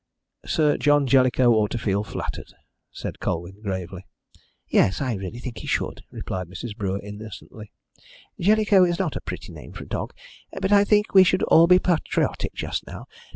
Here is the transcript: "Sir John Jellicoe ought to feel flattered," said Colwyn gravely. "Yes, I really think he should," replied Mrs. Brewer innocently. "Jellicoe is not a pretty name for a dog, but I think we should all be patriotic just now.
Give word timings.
"Sir 0.47 0.77
John 0.77 1.05
Jellicoe 1.05 1.51
ought 1.51 1.69
to 1.69 1.77
feel 1.77 2.03
flattered," 2.03 2.51
said 2.91 3.19
Colwyn 3.19 3.61
gravely. 3.61 4.07
"Yes, 4.67 4.99
I 4.99 5.13
really 5.13 5.37
think 5.37 5.59
he 5.59 5.67
should," 5.67 6.01
replied 6.09 6.47
Mrs. 6.47 6.75
Brewer 6.75 6.99
innocently. 7.03 7.71
"Jellicoe 8.39 8.83
is 8.83 8.97
not 8.97 9.15
a 9.15 9.21
pretty 9.21 9.51
name 9.51 9.73
for 9.73 9.83
a 9.83 9.87
dog, 9.87 10.15
but 10.59 10.71
I 10.71 10.85
think 10.85 11.13
we 11.13 11.23
should 11.23 11.43
all 11.43 11.67
be 11.67 11.77
patriotic 11.77 12.55
just 12.55 12.87
now. 12.87 13.05